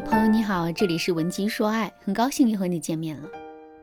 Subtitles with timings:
[0.00, 3.28] 朋友你好，这里是文姬说爱，很高兴又和你见面了。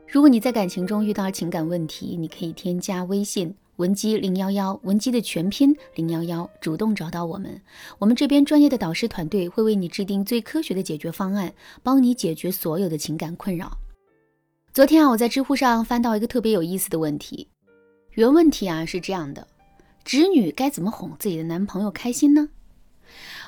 [0.06, 7.60] 如果你在感情中遇到情感问题，你可以添加微信文姬零幺幺，文姬的全拼零幺幺，主动找到我们，
[7.98, 11.52] 我们这边专业的导师团队会为你制定最科学的解决方案，
[11.82, 13.76] 帮你解决所有的情感困扰。
[14.72, 17.48] 昨天啊，我在知乎上翻到一个特别有意思的问题，
[18.12, 19.46] 原问题啊是这样的：
[20.04, 22.48] 直女该怎么哄自己的男朋友开心呢？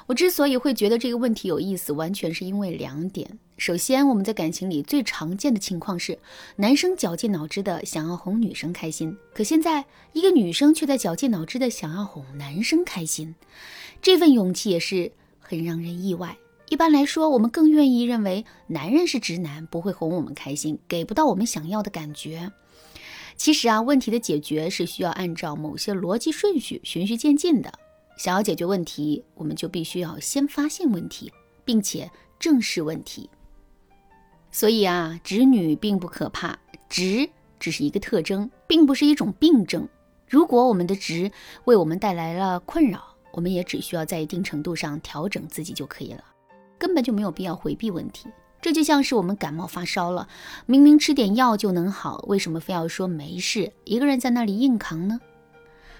[0.06, 3.38] 我之所以会觉得这个问题有意思，完全是因为两点。
[3.58, 6.18] 首先，我们在感情里最常见的情况是，
[6.56, 13.34] 男生绞尽脑汁的想要哄女生开心，可现在一个女生却在绞尽脑汁的想要哄男生开心，
[14.00, 16.36] 这份勇气也是很让人意外。
[16.68, 22.52] 一般来说，我们更愿意认为男人是直男，不会哄我们开心，给不到我们想要的感觉。
[23.36, 27.72] 其实啊，问题的解决是需要按照某些逻辑顺序循序渐进的。
[28.16, 31.32] 想要解决问题，我们就必须要先发现问题，
[31.64, 33.28] 并且正视问题。
[34.50, 36.58] 所以啊，直女并不可怕，
[36.88, 37.28] 直
[37.60, 39.86] 只是一个特征，并不是一种病症。
[40.26, 41.30] 如果我们的直
[41.66, 46.24] 为我们带来了困扰，我们也只需要在一定程度上调整自己就可以了，
[46.78, 48.28] 根本就没有必要回避问题。
[48.62, 50.26] 这就像是我们感冒发烧了，
[50.64, 55.20] 明明吃点药就能好，为什么非要说没事，一个人在那里硬扛呢？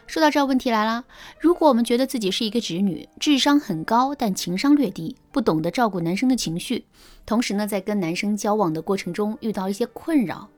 [0.06, 1.04] 说到这儿，问题来了。
[1.38, 6.84] 如果我们觉得自己是一个直女，智商很高，但情商略低，不懂得照顾男生的情绪，
[7.26, 10.48] 同时呢，在跟男生交往的过程中遇到一些困扰，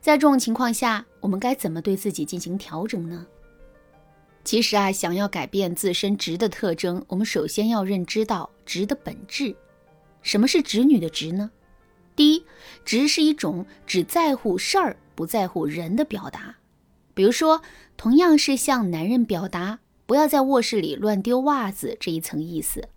[0.00, 3.24] 在这种情况下，我们该怎么对自己进行调整呢？
[4.44, 9.54] 其实啊，想要改变自身直的特征，我们首先要认知到直的本质。
[10.22, 11.50] 什么是直女的直呢？
[12.16, 12.44] 第一，
[12.84, 16.56] 直是一种只在乎事儿不在乎人的表达。
[17.14, 17.62] 比如说，
[17.96, 22.88] 同样是向男人表达不要在卧室里乱丢袜子这一层意思。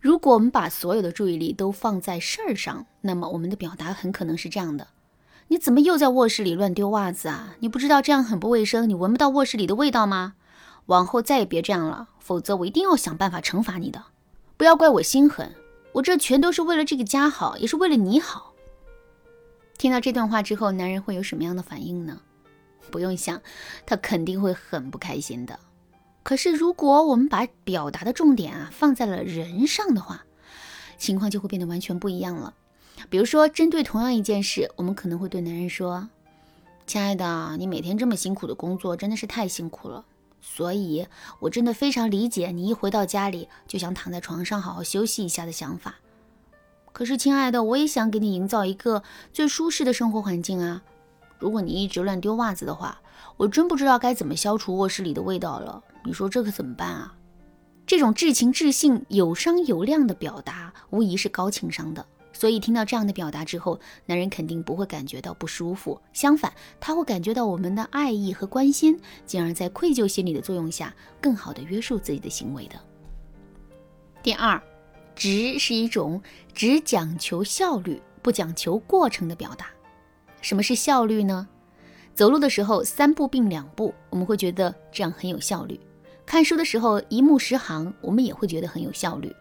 [0.00, 4.88] 如果我们把所有的注意力都放在事儿上，那么我们的表达很可能是这样的：
[5.48, 7.56] 你怎么又在卧室里乱丢袜子啊？
[7.60, 8.88] 你不知道这样很不卫生？
[8.88, 10.34] 你闻不到卧室里的味道吗？
[10.86, 14.02] 往后再也别这样了，否则我一定要想办法惩罚你的。
[14.56, 15.54] 不要怪我心狠，
[15.92, 18.54] 我这全都是为了这个家好，也是为了你好。
[19.76, 22.20] 听到这段话之后，男人会有什么样的反应呢？
[22.88, 23.40] 不用想，
[23.86, 25.58] 他肯定会很不开心的。
[26.22, 30.24] 可是，如果我们把表达的重点啊放在了人上的话，
[30.98, 32.52] 情况就会变得完全不一样了。
[33.08, 36.08] 比如说，针对同样一件事，我们可能会对男人说
[36.86, 40.04] ：“亲爱的，你每天这么辛苦的工作，真的是太辛苦了。
[40.42, 41.06] 所以，
[41.38, 45.94] 我真的非常理解你一回到家里就想躺在床上好好休息一下的想法。
[46.92, 50.82] 可是，亲爱的，我也想给你营造一个最舒适的生活环境啊。”
[51.38, 53.00] 如果你一直乱丢袜子的话，
[53.36, 55.82] 我真不知道该怎么消除卧室里的味道了。
[56.04, 57.14] 你说这可怎么办啊？
[57.86, 62.04] 这种至情至性、有商有量的表达，无疑是高情商的。
[62.32, 72.74] 所以听到这样的表达之后，男人肯定不会感觉到不舒服，相反，他会感觉到我们的爱意和关心，进而，在愧疚心理的作用下，更好的约束自己的行为的。
[74.22, 74.60] 第二，
[75.16, 76.22] 直是一种
[76.52, 79.66] 只讲求效率，不讲求过程的表达。
[80.40, 81.48] 什么是效率呢？
[82.14, 85.78] 走路的时候三步并两步，我们会觉得这样很有效率；
[86.26, 89.32] 看书的时候一目十行，我们也会觉得很有效率。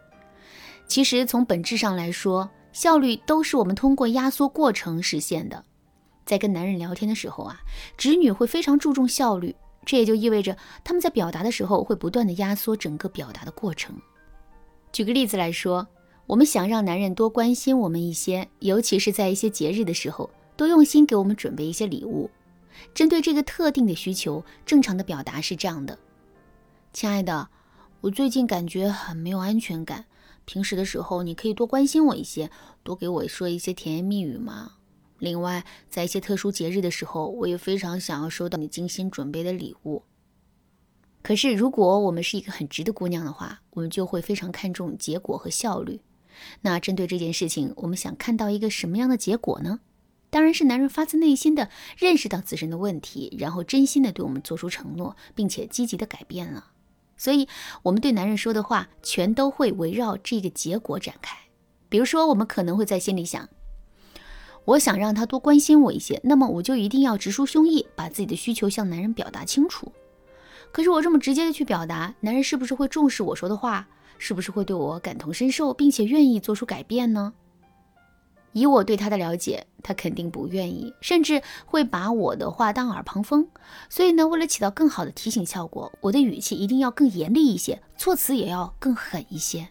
[0.87, 5.63] 其实从本质上来说，效率都是我们通过压缩过程实现的。
[6.23, 7.61] 在跟男人聊天的时候啊，
[7.97, 9.55] 直女会非常注重效率，
[9.85, 13.95] 这也就意味着他们在表达的时候会不断的压缩整个表达的过程。
[14.91, 15.87] 举个例子来说，
[16.27, 20.29] 我们想让男人多关心我们一些，尤其是在一些节日的时候。
[20.57, 22.29] 多用心给我们准备一些礼物。
[22.93, 25.97] 针对这个特定的需求，正常的表达是这样的：
[26.91, 27.47] 亲爱的，
[28.01, 30.05] 我最近感觉很没有安全感。
[30.45, 32.49] 平时的时候，你可以多关心我一些，
[32.83, 34.73] 多给我说一些甜言蜜语吗？
[35.19, 40.03] 另外，在一些特殊节日的时候，我也非常想要收到你精心准备的礼物。
[41.23, 45.99] 可是，如果我们是一个很直的姑娘的话，我们就会非常看重结果和效率。
[46.61, 49.79] 那针对这件事情，我们想看到一个什么样的结果呢？
[50.29, 56.71] 当然是男人发自内心的认识到自身的问题，然后真心的对我们做出承诺，并且积极的改变了。
[57.17, 57.47] 所以，
[57.83, 61.37] 我们对男人说的话，全都会围绕这个结果展开。
[61.89, 63.49] 比如说，我们可能会在心里想：
[64.65, 69.91] 我想让他多关心我一些，那么我就一定要直抒胸臆，把自己的需求向男人表达清楚。
[70.71, 73.87] 可是，我这么直接的去表达，男人是不是会重视我说的话？
[74.19, 77.33] 是不是会对我感同身受，并且愿意做出改变呢？
[78.57, 83.47] 以我对他的了解，他肯定不愿意，甚至会把我的话当耳旁风。
[83.89, 89.67] 所以呢，为了起到更好的提醒效果，我的语气一定要更严厉一些，措辞也要更狠一些。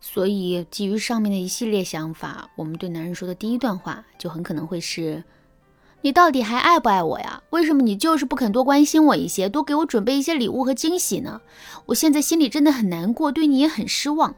[0.00, 5.24] 所以基于上面的一系列想法，我们对男人说的第一段话就很可能会是：
[6.02, 7.42] 你到底还爱不爱我呀？
[7.50, 11.40] 为什么你就是不肯多关心我一些，多给我准备一些礼物和惊喜呢？
[11.86, 14.36] 我现在心里真的很难过，对你也很失望。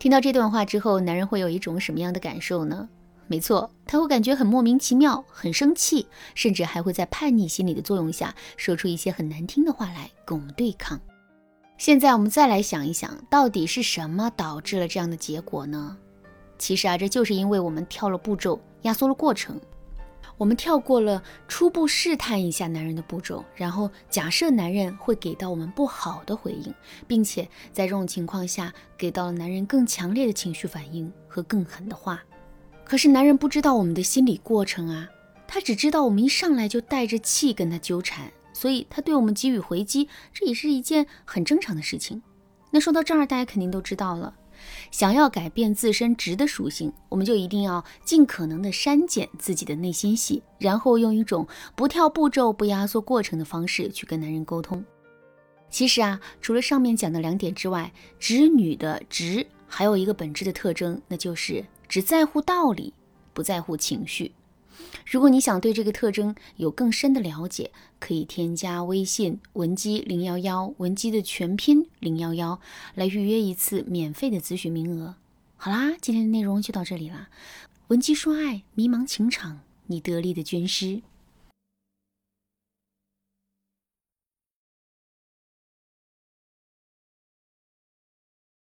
[0.00, 2.88] 听到这段话之后，男人会有一种什么样的感受呢？
[3.26, 10.98] 没错，他会感觉很莫名其妙，很生气，甚至还会在叛逆心理的作用下，说出一些很难听的话来跟我们对抗。
[11.76, 15.94] 现在我们再来想一想，到底是什么导致了这样的结果呢？
[16.56, 19.60] 其实啊，这就是因为我们跳了步骤，压缩了过程。
[20.40, 26.74] 我们跳过了初步试探一下男人的步骤，然后假设男人会给到我们不好的回应，
[27.06, 32.22] 并且在这种情况下，给到了男人更强烈的情绪反应和更狠的话。
[32.86, 35.06] 可是男人不知道我们的心理过程啊，
[35.46, 42.22] 他只知道我们一上来就带着气跟他纠缠，所以他对我们给予回击，这也是一件很正常的事情。
[42.70, 44.34] 那说到这儿，大家肯定都知道了，
[44.90, 54.84] 想要改变自身直的属性，我们就一定要尽可能的删减自己的内心戏，然后用一种不跳步骤、不压缩过程的方式去跟男人沟通。
[55.70, 61.64] 其实啊，除了上面讲的两点之外，直女的直还有一个本质的特征，那就是。
[61.88, 62.94] 只在乎道理，
[63.34, 64.32] 不在乎情绪。
[65.04, 72.60] 如果你想对这个特征有更深的了解，可以添加微信文姬零幺幺，文姬的全拼零幺幺，
[72.94, 75.16] 来预约一次免费的咨询名额。
[75.56, 77.28] 好啦，今天的内容就到这里啦。
[77.88, 81.02] 文姬说爱，迷茫情场，你得力的军师。